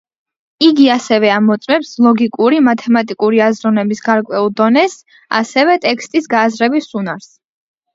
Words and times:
იგი 0.67 0.87
ასევე 0.93 1.29
ამოწმებს 1.33 1.91
ლოგიკური, 2.07 2.63
მათემატიკური 2.69 3.45
აზროვნების 3.51 4.05
გარკვეულ 4.09 4.53
დონეს, 4.65 5.01
ასევე 5.45 5.81
ტექსტის 5.89 6.37
გააზრების 6.37 6.95
უნარს. 7.07 7.35